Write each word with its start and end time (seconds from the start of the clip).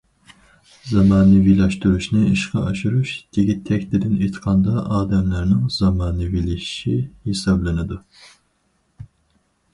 زامانىۋىلاشتۇرۇشنى 0.91 2.21
ئىشقا 2.29 2.63
ئاشۇرۇش 2.69 3.11
تېگى- 3.37 3.57
تەكتىدىن 3.69 4.17
ئېيتقاندا، 4.23 4.81
ئادەملەرنىڭ 4.97 5.69
زامانىۋىلىشىشى 5.77 6.97
ھېسابلىنىدۇ. 7.31 8.01